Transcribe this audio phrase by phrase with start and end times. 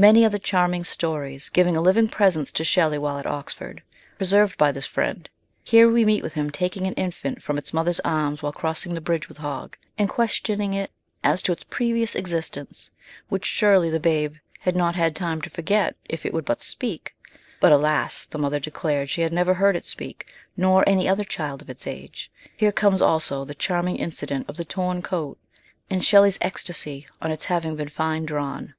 [0.00, 3.80] Many are the charming stories giving a living presence to Shelley while at Oxford,
[4.16, 5.28] preserved by this friend;
[5.62, 9.00] here we meet with him taking an infant from its mother's arms while crossing the
[9.00, 10.90] bridge with Hogg, and questioning it
[11.22, 12.90] as to its previous existence,
[13.28, 17.14] which surely the babe had not had time to forget if it would but speak
[17.60, 20.26] but alas, the mother declared she had never heard it speak,
[20.56, 24.64] nor any other child of its age; here comes also the charming incident of the
[24.64, 25.38] torn coat,
[25.88, 28.74] and Shelley's ecstasy on its having been fine drawn.